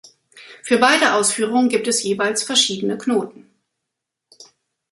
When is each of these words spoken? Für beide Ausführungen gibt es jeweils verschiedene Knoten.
Für 0.63 0.79
beide 0.79 1.13
Ausführungen 1.13 1.69
gibt 1.69 1.87
es 1.87 2.01
jeweils 2.01 2.41
verschiedene 2.41 2.97
Knoten. 2.97 3.51